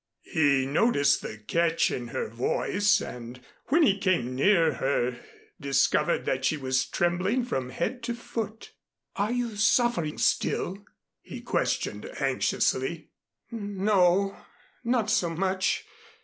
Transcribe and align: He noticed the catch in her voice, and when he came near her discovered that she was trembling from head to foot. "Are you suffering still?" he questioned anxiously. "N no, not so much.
He 0.23 0.65
noticed 0.65 1.21
the 1.21 1.37
catch 1.37 1.91
in 1.91 2.07
her 2.07 2.27
voice, 2.27 3.01
and 3.01 3.39
when 3.67 3.83
he 3.83 3.99
came 3.99 4.33
near 4.33 4.73
her 4.73 5.23
discovered 5.59 6.25
that 6.25 6.43
she 6.43 6.57
was 6.57 6.85
trembling 6.87 7.45
from 7.45 7.69
head 7.69 8.01
to 8.05 8.15
foot. 8.15 8.71
"Are 9.15 9.31
you 9.31 9.55
suffering 9.57 10.17
still?" 10.17 10.83
he 11.21 11.39
questioned 11.41 12.07
anxiously. 12.19 13.11
"N 13.51 13.83
no, 13.83 14.37
not 14.83 15.11
so 15.11 15.29
much. 15.29 15.85